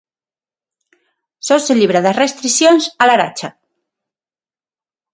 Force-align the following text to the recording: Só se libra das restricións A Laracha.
Só 1.47 1.55
se 1.65 1.73
libra 1.81 2.03
das 2.05 2.19
restricións 2.23 2.83
A 3.01 3.03
Laracha. 3.09 3.49